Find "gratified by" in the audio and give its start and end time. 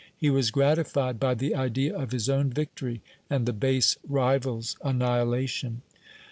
0.49-1.35